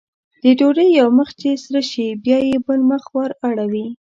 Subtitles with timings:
[0.43, 3.87] د ډوډۍ یو مخ چې سره شي بیا یې بل مخ ور اړوي.